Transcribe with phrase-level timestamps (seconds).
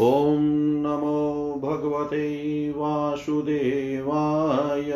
[0.00, 0.38] ॐ
[0.82, 4.92] नमो भगवते वासुदेवाय।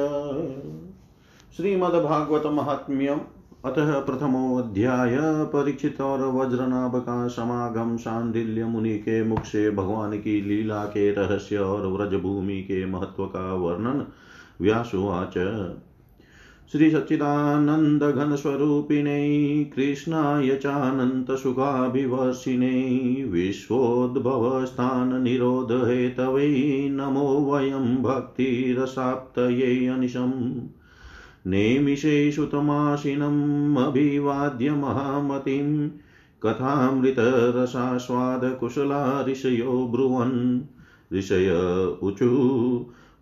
[1.57, 3.21] श्रीमद्भागवत महात्म्यम
[3.65, 10.85] अतः प्रथमोऽध्याय परीक्षित और वज्रनाभ का समागम शांडिल्य मुनि के मुख से भगवान की लीला
[10.85, 14.07] के रहस्य और व्रजभूमि के महत्व का वर्णन
[14.61, 15.35] व्यासुवाच।
[16.73, 25.23] श्री सच्चिदानंद घन स्वरूपिणे कृष्णाय चानन्तसुखाभिवर्षिणे विश्वोद्भवस्थान
[26.89, 30.61] नमो वयं भक्तिरसाप्तये अनिशम्।
[31.47, 33.77] नेमिषे सुतमाशिनम्
[34.71, 35.89] महामतिं
[36.43, 40.61] कथामृतरसास्वादकुशला ऋषयो ब्रुवन्।
[41.19, 41.51] ऋषय
[42.03, 42.31] ऊचु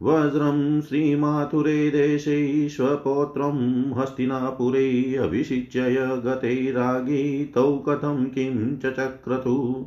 [0.02, 5.80] वज्रं श्रीमाथुरे देशे स्वपौत्रं हस्तिनापुरे अभिषिच्य
[6.24, 9.86] गतैरागी तौ कथं किं च चक्रतु?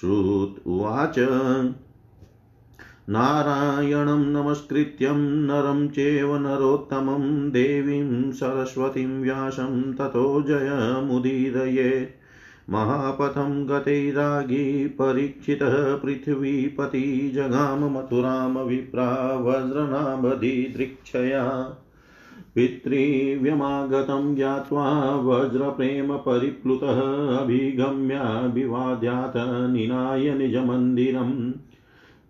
[0.00, 1.14] श्रुत उवाच।
[3.08, 12.20] नारायणं नमस्कृत्यं नरं चेव नरोत्तमं देवीं सरस्वतीं व्यासं ततो जयमुदीरयेत्
[12.70, 21.74] महापथं गतैरागी परीक्षितः पृथ्वीपति जगाम मथुरां विप्रा वज्रनामधिदृक्षया
[22.54, 31.52] पितृव्यमागतं ज्ञात्वा वज्रप्रेमपरिप्लुतः अभिगम्याभिवाद्यात् निनाय निजमन्दिरम्।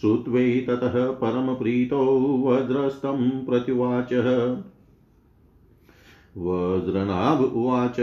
[0.00, 2.04] श्रुत्वै ततः परमप्रीतो
[2.46, 4.12] वज्रस्तं प्रत्युवाच।
[6.38, 7.96] वज्रनाभ उवाच,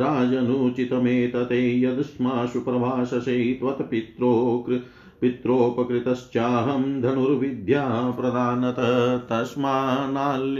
[0.00, 4.66] राजनुचितमेतते यदस्मासु प्रभाषसे त्वत्पित्रो
[5.20, 10.58] पित्रोपकृतश्चाहं धनुर्विद्या प्रदानतः। तस्मान्नाल्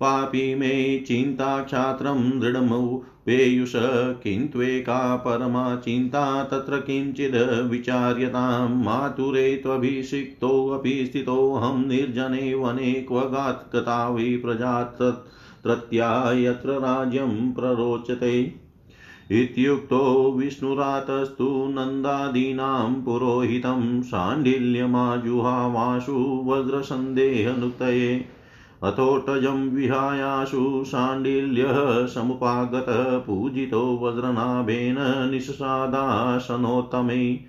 [0.00, 2.40] पापी मे चिन्ता क्षात्रं
[3.28, 3.72] दृढमुपेयुष
[4.22, 14.82] किन्त्वेका परमा चिन्ता, तत्र किञ्चिद् विचार्यतां मातुरे त्वभिषिक्तोऽपि स्थितोऽहं निर्जने वने क्व गात्कता वै प्रजा
[14.82, 18.54] तत्रत्या यत्र राज्यं प्ररोचते।
[19.30, 28.37] इत्युक्तो विष्णुरातस्तु नन्दादीनां पुरोहितं शाण्डिल्यमाजुहावाशु वज्रसन्देहनुक्तये।
[28.84, 34.96] अथोटजं विहायाशु शाण्डिल्यः समुपागतः पूजितो वज्रनाभेन
[35.30, 37.40] निःसादासनोत्तमे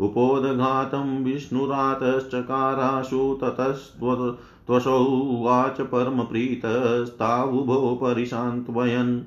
[0.00, 5.00] उपोदघातं विष्णुरातश्चकाराशु ततस्त्वसौ
[5.44, 9.20] वाच परमप्रीतस्तावुभो परिशान्त्वयन्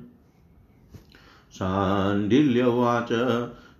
[1.58, 3.12] शाण्डिल्यवाच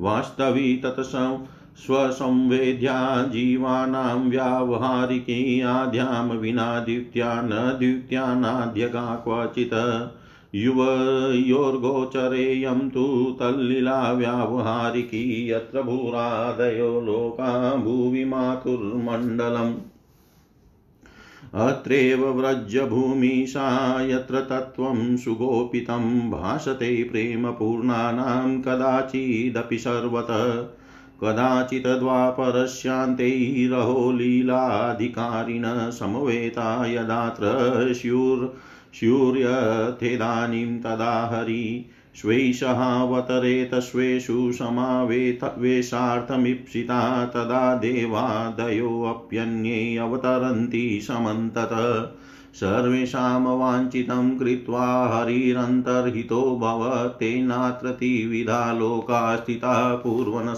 [0.00, 1.44] वास्तवी तत्सं
[1.76, 10.10] स्वसंवेद्या जीवानां व्यावहारिकी। आद्यां विना द्वित्या न द्वित्या नाद्यगा क्वचित्।
[10.54, 19.74] युवयोर्गोचरेयं तु तल्लीला व्यावहारिकी। यत्र भूरादयो लोका भुवि मातुर्मण्डलम्
[21.54, 30.68] अत्रैव व्रजभूमिशा यत्र तत्त्वं सुगोपितं भासते प्रेमपूर्णानां कदाचिदपि सर्वतः।
[31.22, 38.48] कदाचिद्वापरस्यान्तैरहो लीलाधिकारिण समवेता यदात्र स्युर्
[38.94, 51.68] स्यूर्यथेदानीं तदा हरि। स्वैषहावतरेतस्वेषु समावेतवेशार्थमीप्सिता तदा देवादयोऽप्यन्ये अवतरन्ति समन्तत।
[52.54, 60.54] सर्वेषां वाञ्छितं कृत्वा हरिरन्तर्हितो भवतेनात्र त्रिविधा लोका स्थिता पूर्वन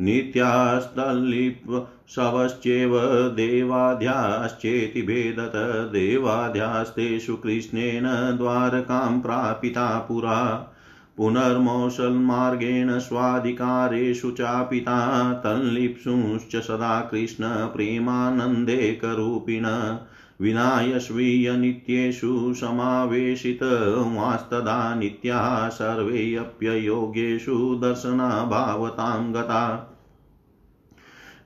[0.00, 2.96] संशय नित्यास्तल्लिप्सवश्चेव
[3.36, 5.52] देवाद्याश्चेति भेदत
[5.92, 10.72] देवाद्यास्तेषु कृष्णेन द्वारकां प्रापिता पुरा।
[11.16, 19.96] पुनर्मौसल्मार्गेण स्वाधिकारेषु चापिता तल्लिप्सुश्च सदा कृष्णप्रेमानन्देकरूपिण
[20.40, 29.89] विनायस्वीयनित्येषु समावेशितमास्तदा नित्याः सर्वेऽप्ययोगेषु दर्शनाभावतां गता।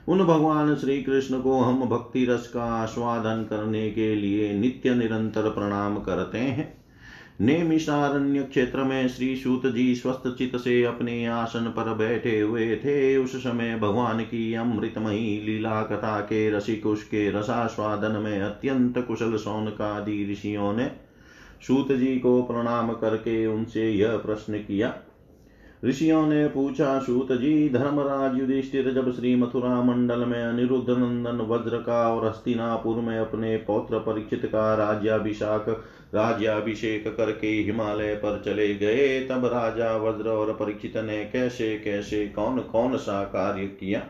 [0.09, 5.51] उन भगवान श्री कृष्ण को हम भक्ति रस का आस्वादन करने के लिए नित्य निरंतर
[5.51, 6.83] प्रणाम करते हैं।
[7.41, 13.17] नेमिषारण्य क्षेत्र में श्री सूत जी स्वस्थ चित से अपने आसन पर बैठे हुए थे।
[13.17, 20.33] उस समय भगवान की अमृतमयी लीला कथा के रसिक उसके रसास्वादन में अत्यंत कुशल सौनकादि
[20.33, 20.91] ऋषियों ने
[21.67, 24.95] सूत जी को प्रणाम करके उनसे यह प्रश्न किया
[25.85, 31.79] ऋषियों ने पूछा सूत जी धर्मराज युधिष्ठिर, जब श्री मथुरा मंडल में अनिरुद्ध नंदन वज्र
[31.79, 35.69] का और हस्तिनापुर में अपने पौत्र परीक्षित का राज्याभिषाक,
[36.15, 42.61] राज्याभिषेक करके हिमालय पर चले गए, तब राजा वज्र और परीक्षित ने कैसे कैसे, कौन
[42.61, 44.07] कौन सा कार्य किया?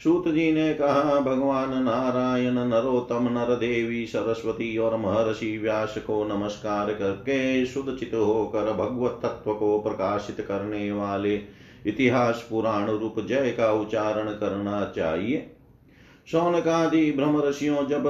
[0.00, 6.92] सूत जी ने कहा, भगवान नारायण नरोत्तम नर देवी सरस्वती और महर्षि व्यास को नमस्कार
[6.92, 11.34] करके शुद्धचित होकर भगवत तत्व को प्रकाशित करने वाले
[11.86, 15.50] इतिहास पुराण रूप जय का उच्चारण करना चाहिए।
[16.26, 18.08] शौनकादि ब्रह्म ऋषियों जब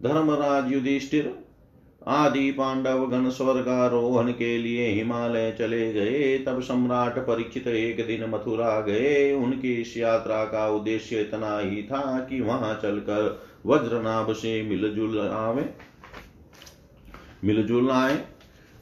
[0.00, 1.34] धर्मराज युधिष्ठिर
[2.08, 8.80] आदि पांडव गण स्वर्गारोहण के लिए हिमालय चले गए। तब सम्राट परीक्षित एक दिन मथुरा
[8.80, 15.20] गए। उनकी इस यात्रा का उद्देश्य इतना ही था कि वहाँ चलकर वज्रनाभ से मिलजुल
[15.20, 15.64] आवे।
[17.44, 18.18] मिलजुल आए।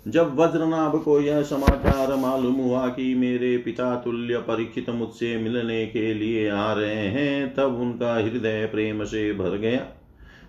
[0.09, 6.15] जब वज्रनाभ को यह समाचार मालूम हुआ कि मेरे पिता तुल्य परीक्षित मुझसे मिलने के
[6.15, 9.96] लिए आ रहे हैं, तब उनका हृदय प्रेम से भर गया।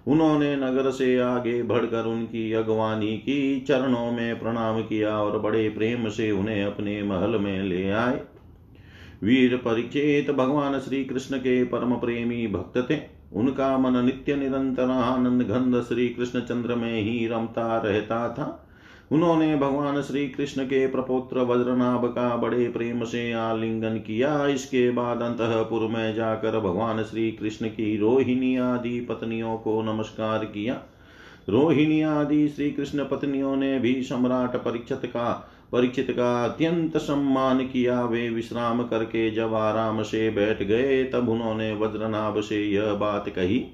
[0.07, 6.09] उन्होंने नगर से आगे बढ़कर उनकी अगवानी की, चरणों में प्रणाम किया और बड़े प्रेम
[6.09, 8.21] से उन्हें अपने महल में ले आए।
[9.23, 12.99] वीर परिचेत भगवान श्री कृष्ण के परम प्रेमी भक्त थे।
[13.33, 18.66] उनका मन नित्य निरंतर आनंद घंध श्री कृष्ण चंद्र में ही रमता रहता था।
[19.11, 25.21] उन्होंने भगवान श्री कृष्ण के प्रपोत्र वज्रनाभ का बड़े प्रेम से आलिंगन किया। इसके बाद
[25.21, 30.81] अंतपुर में जाकर भगवान श्री कृष्ण की रोहिणी आदि पत्नियों को नमस्कार किया।
[31.49, 38.03] रोहिणी आदि श्री कृष्ण पत्नियों ने भी सम्राट परीक्षित का परीक्षित का अत्यंत सम्मान किया।
[38.05, 43.65] वे विश्राम करके जब आराम से बैठ गए, तब उन्होंने वज्रनाभ से यह बात कही।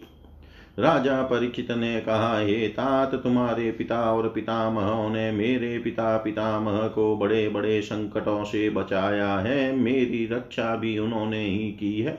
[0.77, 7.15] राजा परीक्षित ने कहा, हे तात, तुम्हारे पिता और पितामहों ने मेरे पिता पितामह को
[7.17, 12.11] बड़े बड़े संकटों से बचाया है। मेरी रक्षा भी उन्होंने ही की है।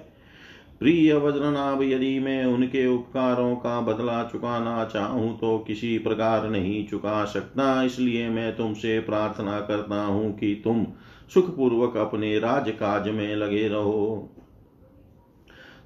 [0.81, 7.25] प्रिय वज्रनाभ, यदि मैं उनके उपकारों का बदला चुकाना चाहूँ तो किसी प्रकार नहीं चुका
[7.25, 10.87] सकता। इसलिए मैं तुमसे प्रार्थना करता हूँ कि तुम
[11.35, 14.31] सुखपूर्वक अपने राजकाज में लगे रहो।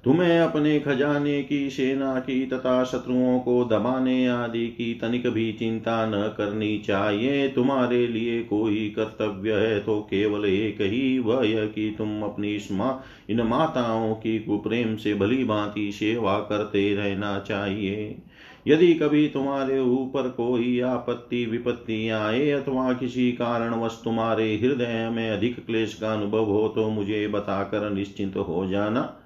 [0.03, 6.05] तुम्हें अपने खजाने की सेना की तथा शत्रुओं को दबाने आदि की तनिक भी चिंता
[6.05, 12.21] न करनी चाहिए। तुम्हारे लिए कोई कर्तव्य है तो केवल एक ही, वह कि तुम
[12.23, 12.55] अपनी
[13.29, 18.15] इन माताओं की कुप्रेम से भली भांति सेवा करते रहना चाहिए।
[18.67, 25.65] यदि कभी तुम्हारे ऊपर कोई आपत्ति, विपत्ति आए अथवा किसी कारणवश तुम्हारे हृदय में अधिक
[25.65, 29.18] क्लेश का अनुभव हो तो मुझे बताकर निश्चिंत हो जाना।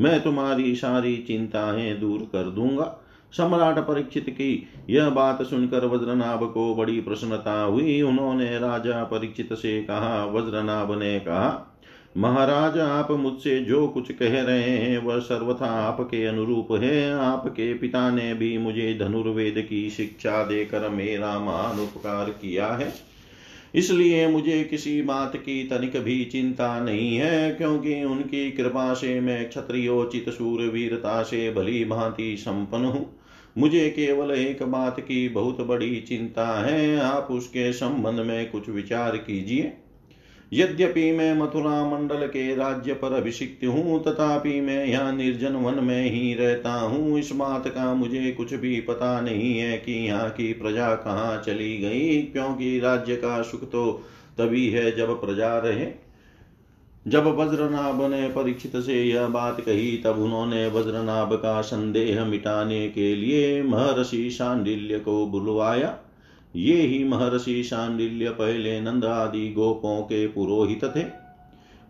[0.00, 2.98] मैं तुम्हारी सारी चिंताएँ दूर कर दूँगा।
[3.32, 9.82] सम्राट परीक्षित की यह बात सुनकर वज्रनाभ को बड़ी प्रसन्नता हुई। उन्होंने राजा परीक्षित से
[9.82, 11.72] कहा, वज्रनाभ ने कहा,
[12.16, 18.10] महाराज, आप मुझसे जो कुछ कह रहे हैं, वह सर्वथा आपके अनुरूप है। आपके पिता
[18.10, 23.15] ने भी मुझे धनुर्वेद की शिक्षा देकर मेरा महान उपकार किया है।
[23.76, 29.48] इसलिए मुझे किसी बात की तनिक भी चिंता नहीं है, क्योंकि उनकी कृपा से मैं
[29.48, 30.28] क्षत्रियोचित
[30.72, 33.20] वीरता से भली भांति संपन्न हूँ।
[33.58, 39.16] मुझे केवल एक बात की बहुत बड़ी चिंता है, आप उसके संबंध में कुछ विचार
[39.16, 39.72] कीजिए।
[40.52, 46.10] यद्यपि मैं मथुरा मंडल के राज्य पर अभिषिक्त हूँ, तथापि मैं यहाँ निर्जन वन में
[46.10, 50.52] ही रहता हूँ। इस बात का मुझे कुछ भी पता नहीं है कि यहाँ की
[50.52, 53.90] प्रजा कहाँ चली गई, क्योंकि राज्य का सुख तो
[54.38, 55.86] तभी है जब प्रजा रहे।
[57.06, 63.14] जब वज्रनाभ ने परीक्षित से यह बात कही, तब उन्होंने वज्रनाभ का संदेह मिटाने के
[63.14, 65.96] लिए महर्षि शांडिल्य को बुलवाया।
[66.54, 71.02] ये ही महर्षि शांडिल्य पहले नंद आदि गोपों के पुरोहित थे।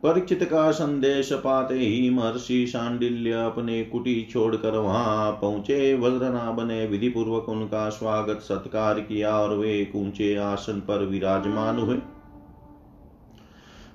[0.03, 7.09] परीक्षित का संदेश पाते ही महर्षि शांडिल्य अपने कुटी छोड़कर वहाँ पहुँचे। वज्रनाभ ने विधि
[7.09, 11.97] पूर्वक उनका स्वागत सत्कार किया और वे ऊँचे आसन पर विराजमान हुए।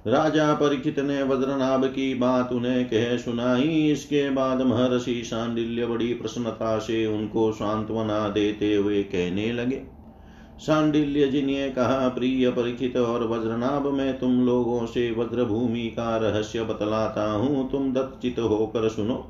[0.07, 6.77] राजा परीक्षित ने वज्रनाभ की बात उन्हें कह सुनाई। इसके बाद महर्षि शांडिल्य बड़ी प्रसन्नता
[6.79, 9.81] से उनको सांत्वना देते हुए कहने लगे।
[10.61, 16.17] सांडिल्य जी ने कहा, प्रिय परीक्षित और वज्रनाभ, में तुम लोगों से वज्र भूमि का
[16.17, 19.25] रहस्य बतलाता हूँ। तुम दत्चित होकर सुनो।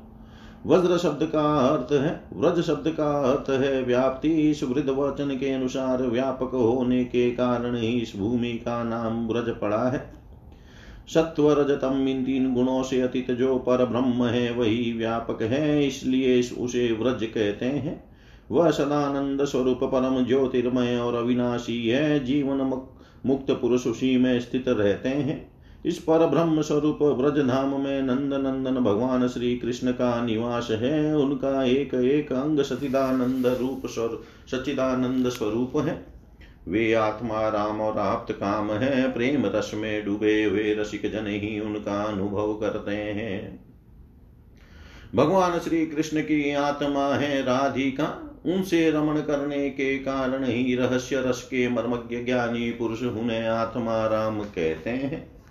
[0.66, 5.52] वज्र शब्द का अर्थ है, व्रज शब्द का अर्थ है, व्याप्ति इस वृद्ध वचन के
[5.52, 10.04] अनुसार व्यापक होने के कारण ही इस भूमि का नाम व्रज पड़ा है।
[11.08, 16.40] सत्व रजतम इन तीन गुणों से अतीत जो पर ब्रह्म है, वही व्यापक है, इसलिए
[16.58, 18.11] उसे व्रज कहते हैं।
[18.52, 22.82] वह सदानंद स्वरूप परम ज्योतिर्मय और अविनाशी है, जीवन
[23.26, 25.52] मुक्त पुरुष उसी में स्थित रहते हैं।
[25.84, 31.16] इस पर ब्रह्म स्वरूप ब्रज धाम में नंद नंदन भगवान श्री कृष्ण का निवास है।
[31.16, 33.86] उनका एक एक अंग सचिदानंद रूप
[34.48, 36.06] सचिदानंद स्वरूप है।
[36.68, 41.60] वे आत्मा राम और आप्त काम है। प्रेम रस में डूबे हुए रसिक जन ही
[41.60, 43.61] उनका अनुभव करते हैं।
[45.14, 51.42] भगवान श्री कृष्ण की आत्मा है राधिका। उनसे रमण करने के कारण ही रहस्य रस
[51.42, 55.42] के मर्मज्ञ ज्ञानी पुरुष उन्हें आत्मा राम कहते हैं।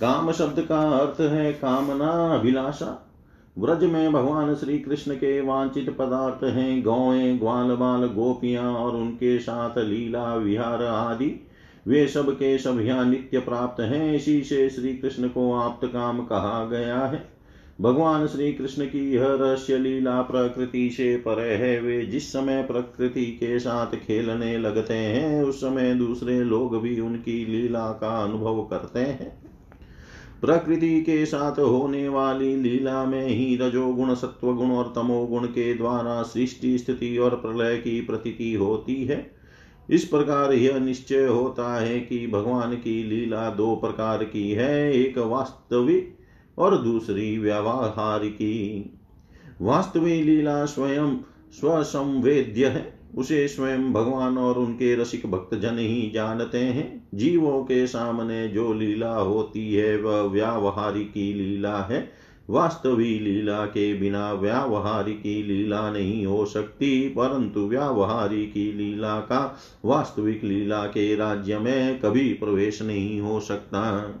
[0.00, 3.12] काम शब्द का अर्थ है कामना, अभिलाषा।
[3.58, 9.38] व्रज में भगवान श्री कृष्ण के वांछित पदार्थ हैं, गौए, ग्वाल बाल, गोपियाँ और उनके
[9.38, 11.48] साथ लीला, विहार आदि।
[11.86, 16.20] वे सब के सब यहाँ नित्य प्राप्त हैं, इसी से श्री कृष्ण को आप्त काम
[16.20, 17.35] कहा गया है।
[17.80, 23.26] भगवान श्री कृष्ण की यह रहस्य लीला प्रकृति से परे है वे जिस समय प्रकृति
[23.26, 29.00] के साथ खेलने लगते हैं, उस समय दूसरे लोग भी उनकी लीला का अनुभव करते
[29.00, 29.42] हैं।
[30.40, 36.78] प्रकृति के साथ होने वाली लीला में ही रजोगुण, सत्वगुण और तमोगुण के द्वारा सृष्टि,
[36.78, 39.30] स्थिति और प्रलय की प्रतीति होती है।
[39.90, 45.18] इस प्रकार यह निश्चय होता है कि भगवान की लीला दो प्रकार की है, एक
[45.18, 46.15] वास्तविक
[46.58, 48.90] और दूसरी व्यावहारिकी
[49.60, 51.16] वास्तविक लीला स्वयं
[51.52, 57.86] स्वसंवेद्य है। उसे स्वयं भगवान और उनके रसिक भक्त जन ही जानते हैं। जीवों के
[57.86, 62.10] सामने जो लीला होती है, वह व्यावहारिकी लीला है।
[62.50, 70.84] वास्तविक लीला के बिना व्यावहारिकी लीला नहीं हो सकती, परंतु व्यावहारिकी लीला का वास्तविक लीला
[70.86, 74.12] के राज्य में कभी प्रवेश नहीं हो सकता।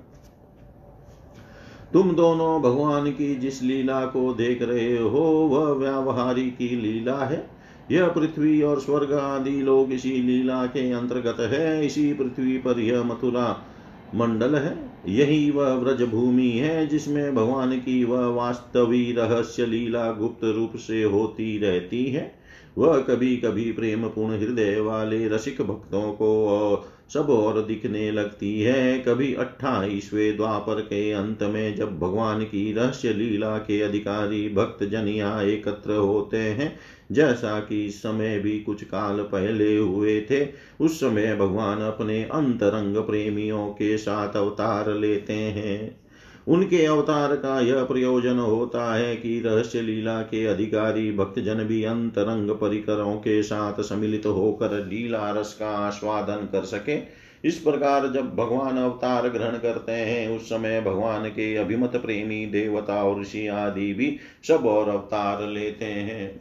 [1.92, 7.50] तुम दोनों भगवान की जिस लीला को देख रहे हो, वह व्यावहारिकी लीला है।
[7.90, 13.02] यह पृथ्वी और स्वर्ग आदि लोग इसी लीला के अंतर्गत है। इसी पृथ्वी पर यह
[13.02, 13.66] मथुरा
[14.14, 20.44] मंडल है। यही वह व्रज भूमि है जिसमें भगवान की वह वास्तविक रहस्य लीला गुप्त
[20.44, 22.34] रूप से होती रहती है।
[22.78, 28.98] वह कभी कभी प्रेम पूर्ण हृदय वाले रसिक भक्तों को सब और दिखने लगती है।
[28.98, 35.08] कभी अट्ठाईसवें द्वापर के अंत में जब भगवान की रहस्य लीला के अधिकारी भक्त जन
[35.08, 36.78] यहाँ एकत्र होते हैं,
[37.12, 40.48] जैसा कि इस समय भी कुछ काल पहले हुए थे,
[40.80, 46.05] उस समय भगवान अपने अंतरंग प्रेमियों के साथ अवतार लेते हैं।
[46.48, 52.50] उनके अवतार का यह प्रयोजन होता है कि रहस्य लीला के अधिकारी भक्तजन भी अंतरंग
[52.50, 58.76] परिकरों के साथ सम्मिलित होकर लीला रस का आस्वादन कर सके। इस प्रकार जब भगवान
[58.76, 64.18] अवतार ग्रहण करते हैं, उस समय भगवान के अभिमत प्रेमी देवता और ऋषि आदि भी
[64.48, 66.40] सब और अवतार लेते हैं।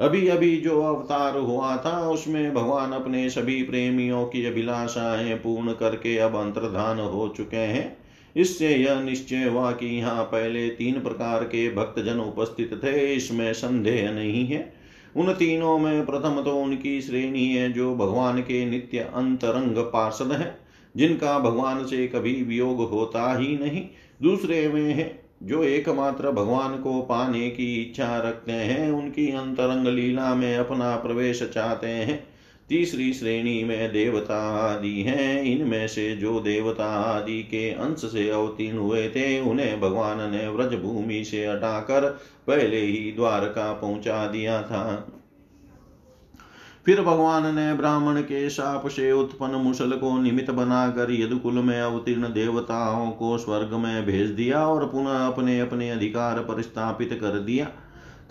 [0.00, 6.18] अभी अभी जो अवतार हुआ था, उसमें भगवान अपने सभी प्रेमियों की अभिलाषाएँ पूर्ण करके
[6.18, 7.97] अब अंतर्धान हो चुके हैं।
[8.38, 14.10] इससे यह निश्चय हुआ कि यहाँ पहले तीन प्रकार के भक्तजन उपस्थित थे, इसमें संदेह
[14.10, 14.72] नहीं है।
[15.16, 20.58] उन तीनों में प्रथम तो उनकी श्रेणी है, जो भगवान के नित्य अंतरंग पार्षद है,
[20.96, 23.82] जिनका भगवान से कभी वियोग होता ही नहीं।
[24.22, 30.34] दूसरे में है, जो एकमात्र भगवान को पाने की इच्छा रखते हैं, उनकी अंतरंग लीला
[30.34, 32.37] में अपना प्रवेश चाहते हैं।
[32.68, 38.78] तीसरी श्रेणी में देवता आदि हैं। इनमें से जो देवता आदि के अंश से अवतीर्ण
[38.78, 42.08] हुए थे, उन्हें भगवान ने व्रज भूमि से हटाकर
[42.46, 45.14] पहले ही द्वारका पहुँचा दिया था।
[46.86, 52.32] फिर भगवान ने ब्राह्मण के शाप से उत्पन्न मुसल को निमित्त बनाकर यदुकुल में अवतीर्ण
[52.32, 57.70] देवताओं को स्वर्ग में भेज दिया और पुनः अपने अपने अधिकार पर स्थापित कर दिया।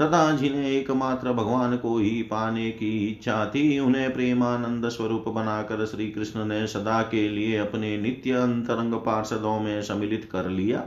[0.01, 6.11] तथा जिन्हें एकमात्र भगवान को ही पाने की इच्छा थी, उन्हें प्रेमानंद स्वरूप बनाकर श्री
[6.11, 10.83] कृष्ण ने सदा के लिए अपने नित्य अंतरंग पार्षदों में सम्मिलित कर लिया।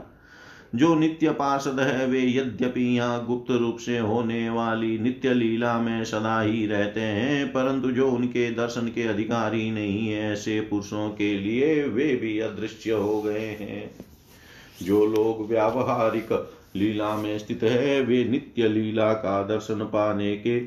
[0.75, 6.03] जो नित्य पार्षद है, वे यद्यपि यहाँ गुप्त रूप से होने वाली नित्य लीला में
[6.05, 11.39] सदा ही रहते हैं, परंतु जो उनके दर्शन के अधिकारी नहीं है, ऐसे पुरुषों के
[11.39, 13.91] लिए वे भी अदृश्य हो गए हैं।
[14.83, 20.59] जो लोग व्यावहारिक लीला में स्थित है वे नित्य लीला का दर्शन पाने के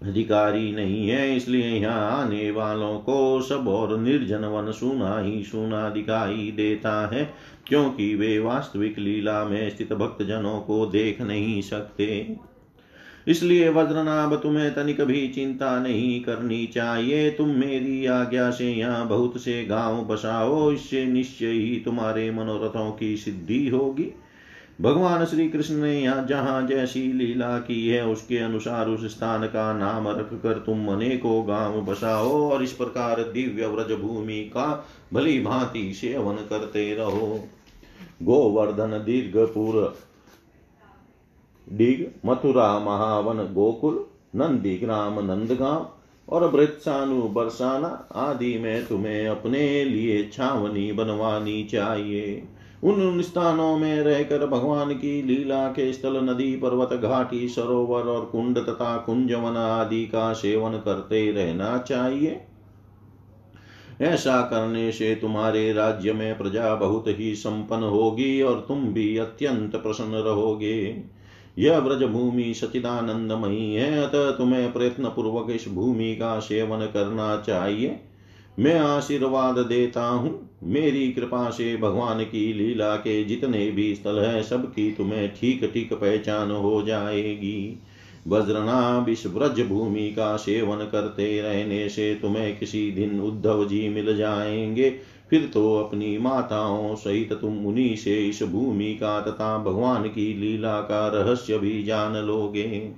[0.00, 5.88] अधिकारी नहीं है, इसलिए यहाँ आने वालों को सब और निर्जन वन सुना ही सुना
[5.90, 7.24] दिखाई देता है,
[7.66, 12.36] क्योंकि वे वास्तविक लीला में स्थित भक्त जनों को देख नहीं सकते।
[13.28, 19.40] इसलिए वज्रनाभ, तुम्हें तनिक भी चिंता नहीं करनी चाहिए। तुम मेरी आज्ञा से यहाँ बहुत
[19.40, 24.12] से गाँव बसाओ, इससे निश्चय ही तुम्हारे मनोरथों की सिद्धि होगी।
[24.78, 29.72] भगवान श्री कृष्ण ने यहाँ जहाँ जैसी लीला की है, उसके अनुसार उस स्थान का
[29.72, 34.66] नाम रख कर तुम अनेकों गाँव बसाओ और इस प्रकार दिव्य व्रज भूमि का
[35.12, 37.44] भली भांति सेवन करते रहो।
[38.22, 39.96] गोवर्धन, दीर्घपुर,
[41.66, 44.04] डिग, मथुरा, महावन, गोकुल
[44.36, 45.90] नंदी ग्राम नंदगांव
[46.28, 52.42] और वृत्सानु, बरसाना आदि में तुम्हें अपने लिए छावनी बनवानी चाहिए।
[52.84, 58.58] उन स्थानों में रहकर भगवान की लीला के स्थल, नदी, पर्वत, घाटी, सरोवर और कुंड
[58.58, 62.40] तथा कुंजवन आदि का सेवन करते रहना चाहिए।
[64.00, 69.76] ऐसा करने से तुम्हारे राज्य में प्रजा बहुत ही संपन्न होगी और तुम भी अत्यंत
[69.76, 71.04] प्रसन्न रहोगे।
[71.58, 78.00] यह ब्रज भूमि सचिदानंदमयी है, अतः तुम्हें प्रयत्न पूर्वक इस भूमि का सेवन करना चाहिए।
[78.58, 84.42] मैं आशीर्वाद देता हूँ। मेरी कृपा से भगवान की लीला के जितने भी स्थल हैं,
[84.42, 87.78] सबकी तुम्हें ठीक ठीक पहचान हो जाएगी।
[88.28, 94.16] वज्रनाभ इस व्रज भूमि का सेवन करते रहने से तुम्हें किसी दिन उद्धव जी मिल
[94.16, 94.90] जाएँगे।
[95.30, 100.80] फिर तो अपनी माताओं सहित तुम उन्हीं से इस भूमि का तथा भगवान की लीला
[100.80, 102.92] का रहस्य भी जान लोगे।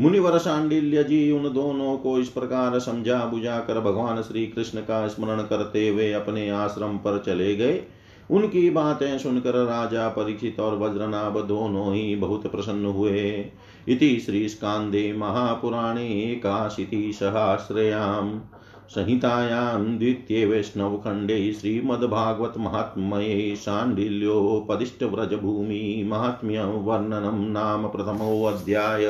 [0.00, 5.08] मुनिवर सांडिल्य जी उन दोनों को इस प्रकार समझा बुझा कर भगवान श्री कृष्ण का
[5.08, 7.82] स्मरण करते हुए अपने आश्रम पर चले गए।
[8.30, 13.50] उनकी बातें सुनकर राजा परीक्षित और वज्रनाभ दोनों ही बहुत प्रसन्न हुए।
[13.88, 18.40] इति श्रीस्कान्दे महापुराणे एकाशीति सहस्रयाम्।
[18.88, 29.06] संहितायां द्वितीये वैष्णवखण्डे श्रीमद्भागवतमाहात्म्ये शाण्डिल्योपदिष्टव्रजभूमि माहात्म्यं वर्णनं नाम प्रथमोऽध्याय।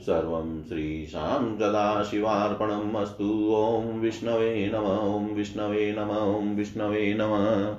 [0.00, 4.86] सर्वं श्रीशां सदाशिवार्पणम् अस्तु। ॐ विष्णवे नम,
[5.16, 7.74] ॐ विष्णवे नम, ॐ विष्णवे नमः।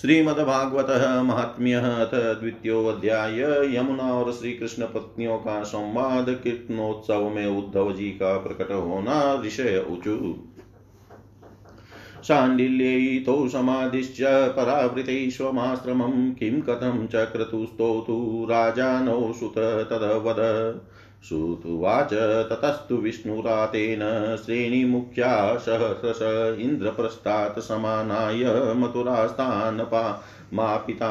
[0.00, 0.90] श्रीमद्भागवत
[1.24, 3.40] महात्म्य अथ द्वितीयोध्याय
[3.76, 10.16] यमुना और श्री पत्नियों का संवाद कीर्तनोत्सव में उद्धव जी का प्रकट होना ऋषय ऊचु
[12.24, 14.20] शाण्डिल्यैतो समाधिश्च
[14.56, 19.58] परावृतैश्वमाश्रमं किं कथं चक्रतुस्तोतु राजानौ सुत
[19.90, 20.40] तदवद।
[21.28, 31.10] श्रुतुवाच ततस्तु विष्णुरातेन श्रेणीमुख्या सहस्रश इन्द्रप्रस्थात् समानाय मथुरास्तानपा मापिता।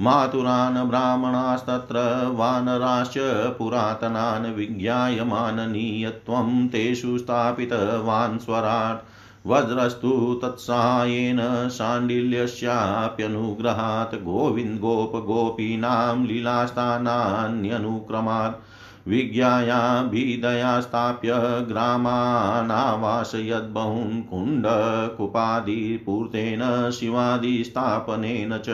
[0.00, 3.14] मातुरान् ब्राह्मणास्तत्र वानराश्च
[3.58, 8.98] पुरातनान् विज्ञाय माननीयत्वं तेषु स्थापितवान् स्वराट्।
[9.46, 18.77] वज्रस्तु तत्साहाय्येन शाण्डिल्यस्याप्यनुग्रहात् गोविन्द गोपगोपीनां लीलास्थानान्यनुक्रमात्
[19.08, 28.68] विज्ञायाभिदया स्थाप्य ग्रामानावासयद्बहून् कुण्डकुपादिपूर्तेन शिवादिस्थापनेन च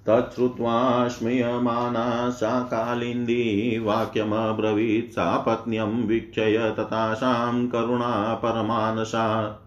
[0.09, 9.61] तच्छ्रुत्वा स्मयमाना सा कालिन्दी वाक्यमब्रवीत् सा पत्न्यं वीक्षय ततासां करुणा परमानसा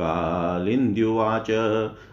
[0.00, 1.50] कालिन्द्युवाच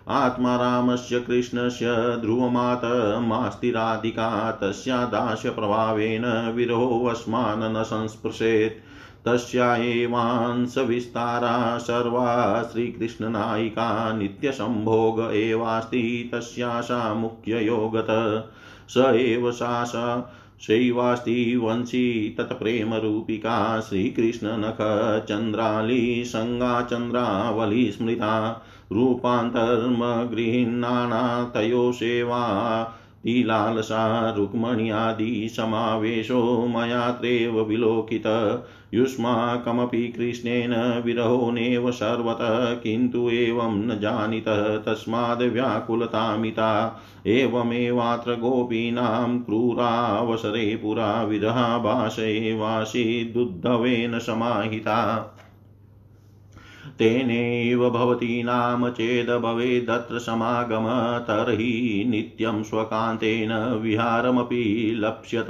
[0.07, 8.85] आत्मा रामस्य कृष्णस्य ध्रुवमातमास्तिराधिका तस्या दास्यप्रभावेन विरोहस्मान् न संस्पृशेत्।
[9.27, 18.07] तस्या एवांसविस्तारा सर्वा श्रीकृष्णनायिका नित्यसम्भोग एवास्ति तस्याशा मुख्ययोगत।
[18.89, 32.83] स एव सा शैवास्ति वंशी तत्प्रेमरूपिका श्रीकृष्णनखचन्द्राली सङ्गाचन्द्रावली स्मृता। रूपान्तर्मगृह्णाना तयो सेवा
[33.25, 38.59] तिलालसा रुक्मण्यादिसमावेशो मयात्रेव विलोकित।
[38.93, 51.23] युष्माकमपि कृष्णेन विरहो नेव सर्वतः, किन्तु एवं न जानीतः, तस्माद् व्याकुलतामिता। एवमेवात्र गोपीनां क्रूरावसरे पुरा
[51.23, 55.31] विरहाभाषैवासीदुद्धवेन समाहिता।
[56.99, 65.47] तेनैव भवती नाम चेद् भवेदत्र समागम, तर्हि नित्यं स्वकान्तेन विहारमपि लप्स्यत।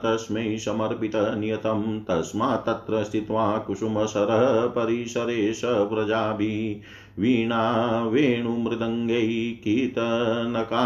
[0.03, 7.63] तस्मै समर्पितनियतं तस्मात् तत्र स्थित्वा कुसुमसरः परिसरेश व्रजाभिः वीणा
[8.13, 9.31] वेणुमृदङ्गैः
[9.65, 10.85] कीर्तनका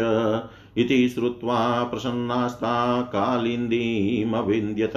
[0.77, 4.92] इति श्रुत्वा प्रसन्नास्ता कालिन्दीमविन्द्यत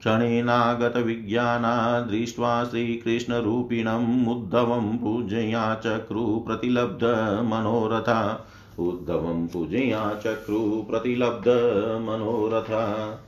[0.00, 8.46] क्षणेनागतविज्ञाना दृष्ट्वा श्रीकृष्णरूपिणम् उद्धवं पूजया चक्रु प्रतिलब्धमनोरथा
[8.78, 13.20] उद्धवं पूजया चक्रु प्रतिलब्धमनोरथा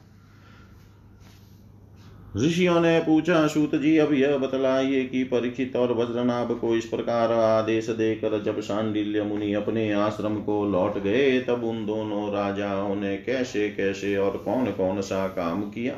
[2.36, 7.32] ऋषियों ने पूछा सूत जी अब यह बतलाइए कि परीक्षित और वज्रनाभ को इस प्रकार
[7.32, 13.16] आदेश देकर जब शांडिल्य मुनि अपने आश्रम को लौट गए, तब उन दोनों राजाओं ने
[13.16, 15.94] कैसे कैसे और कौन कौन सा काम किया?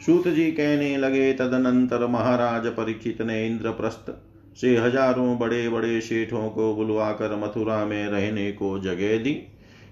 [0.00, 4.10] सूत जी कहने लगे, तदनंतर महाराज परीक्षित ने इंद्रप्रस्थ
[4.56, 9.36] से हज़ारों बड़े बड़े शेठों को बुलवाकर मथुरा में रहने को जगह दी।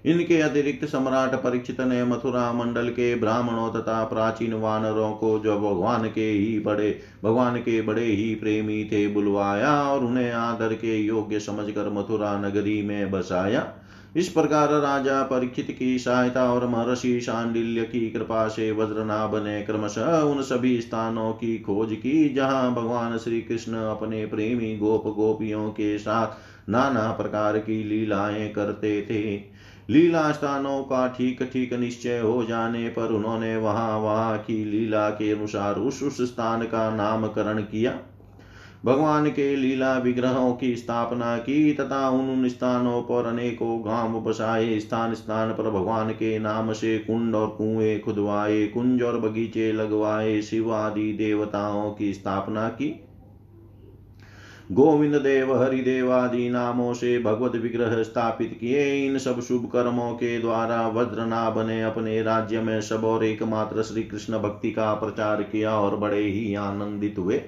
[0.05, 6.07] इनके अतिरिक्त सम्राट परीक्षित ने मथुरा मंडल के ब्राह्मणों तथा प्राचीन वानरों को जो भगवान
[6.09, 11.39] के ही बड़े, भगवान के बड़े ही प्रेमी थे, बुलवाया और उन्हें आदर के योग्य
[11.39, 13.67] समझकर मथुरा नगरी में बसाया।
[14.15, 20.17] इस प्रकार राजा परीक्षित की सहायता और महर्षि शांडिल्य की कृपा से वज्रनाभ ने क्रमशः
[20.19, 25.97] उन सभी स्थानों की खोज की, जहाँ भगवान श्री कृष्ण अपने प्रेमी गोप गोपियों के
[25.97, 29.35] साथ नाना प्रकार की लीलाएँ करते थे।
[29.89, 35.31] लीला स्थानों का ठीक ठीक निश्चय हो जाने पर उन्होंने वहाँ वहाँ की लीला के
[35.31, 37.99] अनुसार उस उस स्थान का नामकरण किया।
[38.85, 45.13] भगवान के लीला विग्रहों की स्थापना की तथा उन स्थानों पर अनेकों गाँव बसाए। स्थान
[45.13, 50.73] स्थान पर भगवान के नाम से कुंड और कुएँ खुदवाए, कुंज और बगीचे लगवाए, शिव
[50.73, 53.01] आदि देवताओं की स्थापना की।
[54.71, 60.39] गोविंद देव, हरिदेव आदि नामों से भगवत विग्रह स्थापित किए। इन सब शुभ कर्मों के
[60.39, 65.75] द्वारा वज्रनाभ ने अपने राज्य में सब और एकमात्र श्री कृष्ण भक्ति का प्रचार किया
[65.75, 67.41] और बड़े ही आनंदित हुए।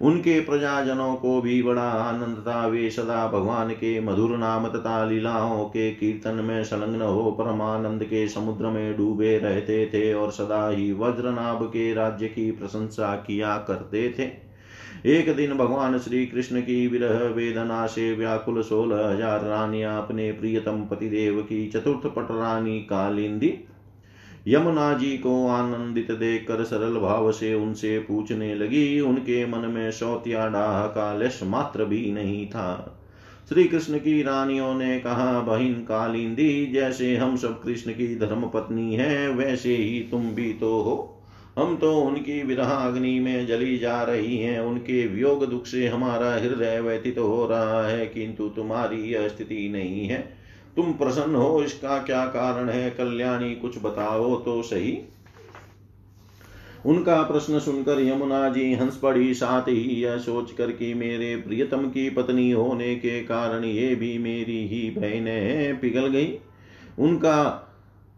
[0.00, 5.64] उनके प्रजाजनों को भी बड़ा आनंद था। वे सदा भगवान के मधुर नाम तथा लीलाओं
[5.64, 10.92] के कीर्तन में संलग्न हो परमानंद के समुद्र में डूबे रहते थे और सदा ही
[10.92, 14.32] वज्रनाभ के राज्य की प्रशंसा किया करते थे।
[15.08, 20.84] एक दिन भगवान श्री कृष्ण की विरह वेदना से व्याकुल सोलह हज़ार रानियाँ अपने प्रियतम
[20.84, 23.48] पतिदेव की चतुर्थ पट रानी कालिंदी
[24.48, 30.48] यमुना जी को आनंदित देखकर सरल भाव से उनसे पूछने लगी। उनके मन में शौत्या
[30.48, 33.00] डाह का लेश मात्र भी नहीं था।
[33.48, 38.94] श्री कृष्ण की रानियों ने कहा, बहिन कालिंदी, जैसे हम सब कृष्ण की धर्म पत्नी
[38.94, 41.10] है, वैसे ही तुम भी तो हो।
[41.58, 46.34] हम तो उनकी विरह अग्नि में जली जा रही हैं। उनके वियोग दुख से हमारा
[46.34, 50.43] हृदय व्यतीत हो रहा है, किंतु तुम्हारी यह स्थिति नहीं है।
[50.76, 52.90] तुम प्रसन्न हो, इसका क्या कारण है?
[52.90, 54.98] कल्याणी, कुछ बताओ तो सही।
[56.86, 61.88] उनका प्रश्न सुनकर यमुना जी हंस पड़ी, साथ ही यह सोच कर कि मेरे प्रियतम
[61.88, 66.38] की पत्नी होने के कारण ये भी मेरी ही बहनें पिघल गई।
[66.98, 67.70] उनका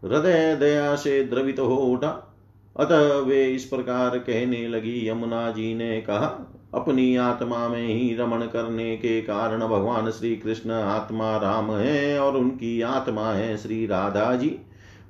[0.05, 2.35] हृदय दया से द्रवित हो उठा।
[2.79, 8.41] अतः वे इस प्रकार कहने लगी, यमुना जी ने कहा अपनी आत्मा में ही रमण
[8.41, 14.35] करने के कारण भगवान श्री कृष्ण आत्मा राम है और उनकी आत्मा है श्री राधा
[14.35, 14.57] जी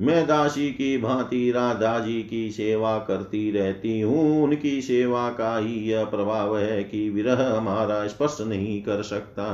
[0.01, 5.91] मैं दासी की भांति राधा जी की सेवा करती रहती हूँ। उनकी सेवा का ही
[5.91, 9.47] यह प्रभाव है कि विरह हमारा स्पर्श नहीं कर सकता।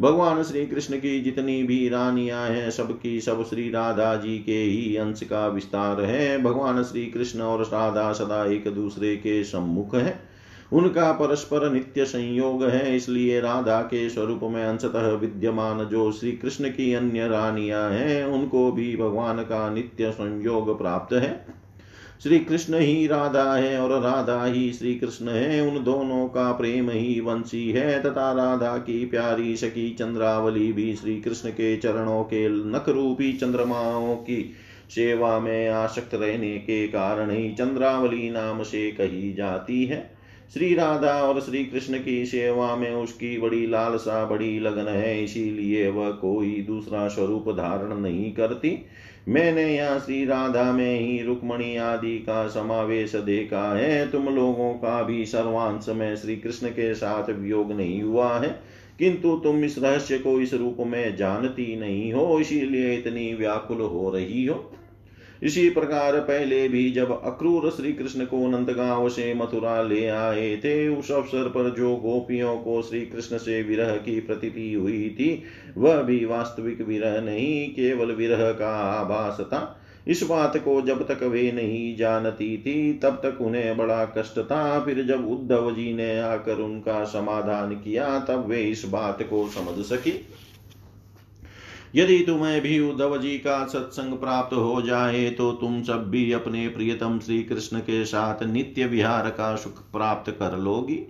[0.00, 4.96] भगवान श्री कृष्ण की जितनी भी रानियाँ हैं, सबकी सब श्री राधा जी के ही
[4.96, 10.23] अंश का विस्तार है। भगवान श्री कृष्ण और राधा सदा एक दूसरे के सम्मुख है।
[10.74, 16.68] उनका परस्पर नित्य संयोग है, इसलिए राधा के स्वरूप में अंशतः विद्यमान जो श्री कृष्ण
[16.68, 21.46] की अन्य रानियाँ हैं, उनको भी भगवान का नित्य संयोग प्राप्त है।
[22.22, 26.90] श्री कृष्ण ही राधा है और राधा ही श्री कृष्ण है, उन दोनों का प्रेम
[26.90, 32.48] ही वंशी है, तथा राधा की प्यारी सखी चंद्रावली भी श्री कृष्ण के चरणों के
[32.48, 34.54] नख रूपी चंद्रमाओं की
[34.90, 40.13] सेवा में आसक्त रहने के कारण ही चंद्रावली नाम से कही जाती है।
[40.54, 45.88] श्री राधा और श्री कृष्ण की सेवा में उसकी बड़ी लालसा, बड़ी लगन है, इसीलिए
[45.88, 48.86] वह कोई दूसरा स्वरूप धारण नहीं करती।
[49.28, 55.02] मैंने यहाँ श्री राधा में ही रुक्मणी आदि का समावेश देखा है। तुम लोगों का
[55.02, 58.60] भी सर्वांश में श्री कृष्ण के साथ वियोग नहीं हुआ है।
[58.98, 64.10] किंतु तुम इस रहस्य को इस रूप में जानती नहीं हो, इसीलिए इतनी व्याकुल हो
[64.10, 64.72] रही हो।
[65.42, 70.88] इसी प्रकार पहले भी जब अक्रूर श्री कृष्ण को नंदगांव से मथुरा ले आए थे,
[70.88, 75.42] उस अवसर पर जो गोपियों को श्री कृष्ण से विरह की प्रतीति हुई थी,
[75.76, 81.22] वह भी वास्तविक विरह नहीं, केवल विरह का आभास था। इस बात को जब तक
[81.22, 86.20] वे नहीं जानती थी, तब तक उन्हें बड़ा कष्ट था। फिर जब उद्धव जी ने
[86.20, 90.26] आकर उनका समाधान किया, तब वे इस बात को समझ सकी।
[91.94, 96.68] यदि तुम्हें भी उद्धव जी का सत्संग प्राप्त हो जाए तो तुम सब भी अपने
[96.68, 101.00] प्रियतम श्री कृष्ण के साथ नित्य विहार का सुख प्राप्त कर लोगी।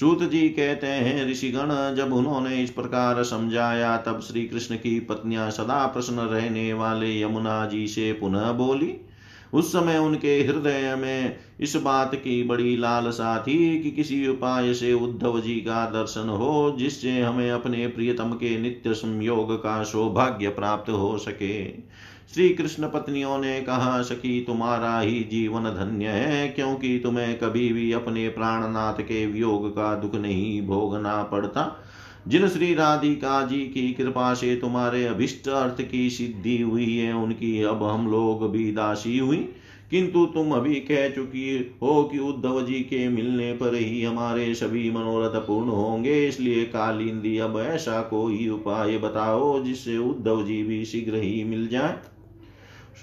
[0.00, 5.50] सूत जी कहते हैं, ऋषिगण, जब उन्होंने इस प्रकार समझाया, तब श्री कृष्ण की पत्नियाँ
[5.50, 8.96] सदा प्रसन्न रहने वाले यमुना जी से पुनः बोली
[9.54, 14.92] उस समय उनके हृदय में इस बात की बड़ी लालसा थी कि किसी उपाय से
[14.92, 20.90] उद्धव जी का दर्शन हो, जिससे हमें अपने प्रियतम के नित्य संयोग का सौभाग्य प्राप्त
[20.90, 21.64] हो सके।
[22.34, 27.92] श्री कृष्ण पत्नियों ने कहा, सखी, तुम्हारा ही जीवन धन्य है, क्योंकि तुम्हें कभी भी
[27.92, 31.83] अपने प्राणनाथ के वियोग का दुख नहीं भोगना पड़ता।
[32.28, 37.62] जिन श्री राधिका जी की कृपा से तुम्हारे अभिष्ट अर्थ की सिद्धि हुई है, उनकी
[37.62, 39.36] अब हम लोग भी दासी हुई।
[39.90, 44.90] किंतु तुम अभी कह चुकी हो कि उद्धव जी के मिलने पर ही हमारे सभी
[44.90, 51.16] मनोरथ पूर्ण होंगे, इसलिए कालिंदी, अब ऐसा कोई उपाय बताओ जिससे उद्धव जी भी शीघ्र
[51.16, 51.98] ही मिल जाए।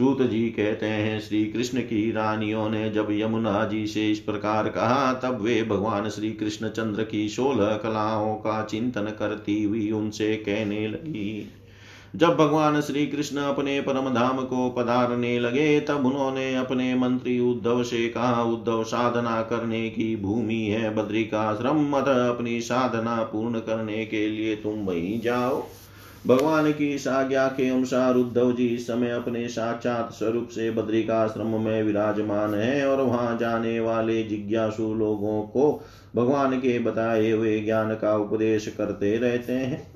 [0.02, 4.70] सूत जी कहते हैं श्री कृष्ण की रानियों ने जब यमुना जी से इस प्रकार
[4.70, 10.36] कहा, तब वे भगवान श्री कृष्ण चंद्र की सोलह कलाओं का चिंतन करती हुई उनसे
[10.36, 11.52] कहने लगी।
[12.16, 17.84] जब भगवान श्री कृष्ण अपने परम धाम को पधारने लगे, तब उन्होंने अपने मंत्री उद्धव
[17.84, 24.28] से कहा, उद्धव, साधना करने की भूमि है, बद्रिकाश्रम, अतः अपनी साधना पूर्ण करने के
[24.30, 25.68] लिए तुम वहीं जाओ।
[26.28, 31.84] भगवान की आज्ञा के अनुसार उद्धव जी इस समय अपने साक्षात स्वरूप से बद्रिकाश्रम में
[31.84, 35.84] विराजमान है और वहाँ जाने वाले जिज्ञासु लोगों को
[36.16, 39.88] भगवान के बताए हुए ज्ञान का उपदेश करते रहते हैं।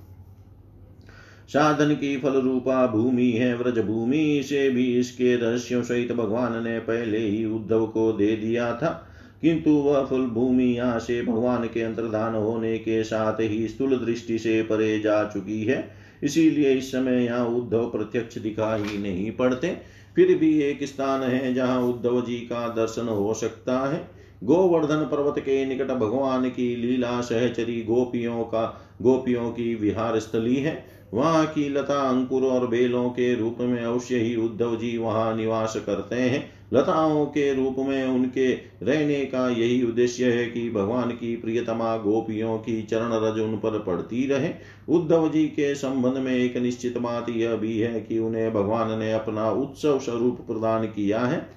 [1.48, 6.80] साधन की फल रूपा भूमि है व्रज भूमि से भी इसके रहस्यों सहित भगवान ने
[6.80, 9.10] पहले ही उद्धव को दे दिया था।
[9.42, 14.40] किंतु वह फल भूमि यहाँ से भगवान के अंतर्धान होने के साथ ही स्थूल दृष्टि
[14.40, 19.78] से परे जा चुकी है। इसीलिए इस समय यहाँ उद्धव प्रत्यक्ष दिखाई नहीं पड़ते।
[20.16, 24.10] फिर भी एक स्थान है जहाँ उद्धव जी का दर्शन हो सकता है।
[24.44, 30.86] गोवर्धन पर्वत के निकट भगवान की लीला सहचरी गोपियों का, गोपियों की विहार स्थली है।
[31.14, 35.76] वहाँ की लता, अंकुर और बेलों के रूप में अवश्य ही उद्धव जी वहाँ निवास
[35.86, 38.52] करते हैं। लताओं के रूप में उनके
[38.84, 43.80] रहने का यही उद्देश्य है कि भगवान की प्रियतमा गोपियों की चरण रज उन पर
[43.80, 44.50] पड़ती रहे।
[44.90, 49.14] उद्धव जी के संबंध में एक निश्चित बात यह भी है कि उन्हें भगवान ने
[49.14, 51.56] अपना उत्सव स्वरूप प्रदान किया है।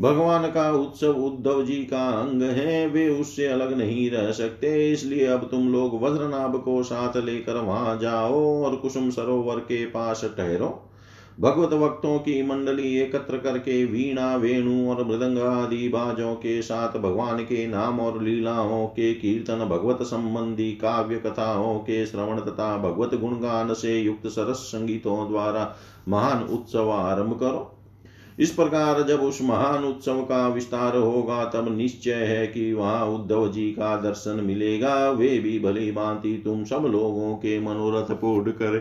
[0.00, 5.26] भगवान का उत्सव उद्धव जी का अंग है, वे उससे अलग नहीं रह सकते, इसलिए
[5.26, 10.89] अब तुम लोग वज्रनाभ को साथ लेकर वहाँ जाओ और कुसुम सरोवर के पास ठहरो।
[11.38, 17.38] भगवत भक्तों की मंडली एकत्र करके वीणा, वेणु और मृदंग आदि बाजों के साथ भगवान
[17.38, 23.74] के नाम और लीलाओं के कीर्तन, भगवत संबंधी काव्य कथाओं के श्रवण तथा भगवत गुणगान
[23.74, 25.76] से युक्त सरस संगीतों द्वारा
[26.08, 27.76] महान उत्सव आरंभ करो।
[28.38, 33.52] इस प्रकार जब उस महान उत्सव का विस्तार होगा, तब निश्चय है कि वहाँ उद्धव
[33.52, 38.78] जी का दर्शन मिलेगा। वे भी भली भांति तुम सब लोगों के मनोरथ पूर्ण कर,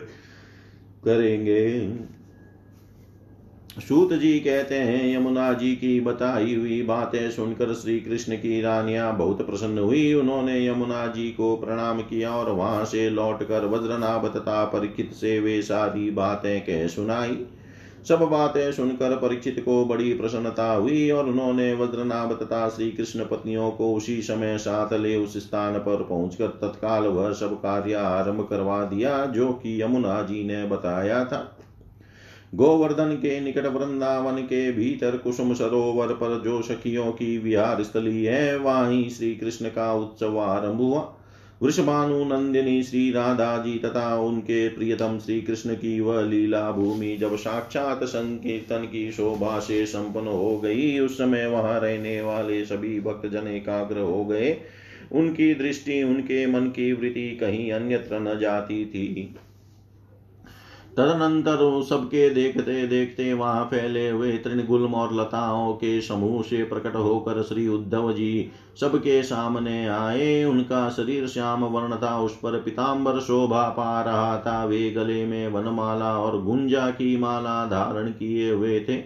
[1.05, 1.79] करेंगे।
[3.69, 9.15] सूत जी कहते हैं, यमुना जी की बताई हुई बातें सुनकर श्री कृष्ण की रानियाँ
[9.17, 14.63] बहुत प्रसन्न हुई। उन्होंने यमुना जी को प्रणाम किया और वहाँ से लौटकर वज्रनाभ तथा
[14.65, 17.37] परीक्षित से वे सारी बातें कह सुनाई।
[18.07, 23.69] सब बातें सुनकर परीक्षित को बड़ी प्रसन्नता हुई और उन्होंने वज्रनाभ तथा श्री कृष्ण पत्नियों
[23.71, 28.83] को उसी समय साथ ले उस स्थान पर पहुंचकर तत्काल वह सब कार्य आरंभ करवा
[28.83, 31.58] दिया, जो कि यमुना जी ने बताया था।
[32.55, 38.57] गोवर्धन के निकट वृंदावन के भीतर कुसुम सरोवर पर जो सखियों की विहार स्थली है,
[38.57, 41.15] वहीं श्री कृष्ण का उत्सव आरंभ हुआ।
[41.63, 47.35] वृषभानु, नंदिनी, श्री राधा जी तथा उनके प्रियतम श्री कृष्ण की वह लीला भूमि जब
[47.35, 53.27] साक्षात संकीर्तन की शोभा से संपन्न हो गई, उस समय वहाँ रहने वाले सभी भक्त
[53.27, 54.57] जन एकाग्र हो गए।
[55.11, 59.35] उनकी दृष्टि, उनके मन की वृत्ति कहीं अन्यत्र न जाती थी।
[60.99, 67.41] तदनंतर सबके देखते देखते वहाँ फैले हुए तृणगुल्म और लताओं के समूह से प्रकट होकर
[67.43, 73.69] श्री उद्धव जी सबके सामने आए। उनका शरीर श्याम वर्ण था। उस पर पिताम्बर शोभा
[73.69, 78.97] पा रहा था। वे गले में वनमाला और गुंजा की माला धारण किए हुए थे।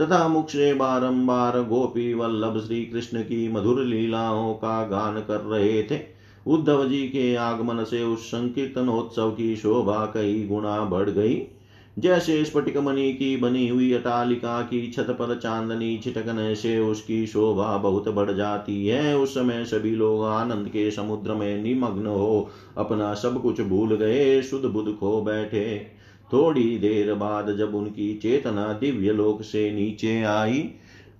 [0.00, 5.82] तथा मुख से बारम्बार गोपी वल्लभ श्री कृष्ण की मधुर लीलाओं का गान कर रहे
[5.82, 6.13] थे।
[6.46, 11.42] उद्धव जी के आगमन से उस संकीर्तनोत्सव की शोभा कई गुणा बढ़ गई।
[11.98, 17.76] जैसे स्फटिक मणि की बनी हुई अटालिका की छत पर चांदनी छिटकने से उसकी शोभा
[17.76, 23.14] बहुत बढ़ जाती है। उस समय सभी लोग आनंद के समुद्र में निमग्न हो अपना
[23.14, 25.86] सब कुछ भूल गए, शुद्ध बुद्ध खो बैठे।
[26.32, 30.70] थोड़ी देर बाद जब उनकी चेतना दिव्य लोक से नीचे आई,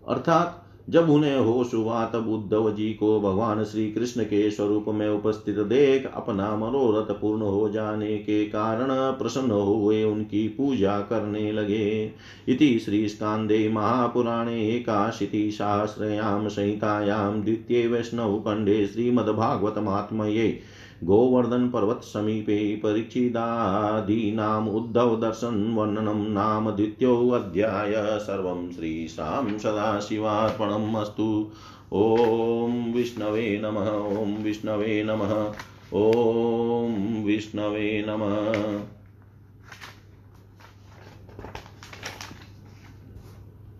[0.09, 5.09] अर्थात जब उन्हें होश हुआ, तब उद्धव जी को भगवान श्री कृष्ण के स्वरूप में
[5.09, 12.11] उपस्थित देख अपना मनोरथ पूर्ण हो जाने के कारण प्रसन्न हुए, उनकी पूजा करने लगे।
[12.49, 20.61] इति श्री स्कांदे महापुराणे एकाशीति सहस्रयां संहितायां द्वितीय वैष्णव खंडे श्रीमद्भागवतमात्मये
[21.03, 31.51] गोवर्धन पर्वत समीपे परिचिदादीनाम् उद्धव दर्शन वर्णनं नाम द्वितीयोऽध्याय सर्वं श्रीशां सदाशिवार्पणम् अस्तु।
[31.93, 33.91] ॐ विष्णवे नमः,
[34.21, 35.53] ॐ विष्णवे नमः,
[35.95, 38.81] ॐ विष्णवे नमः।